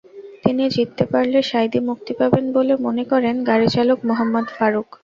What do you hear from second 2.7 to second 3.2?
মনে